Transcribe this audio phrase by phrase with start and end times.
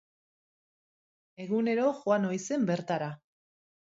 [1.43, 3.11] Egunero joan ohi zen bertara.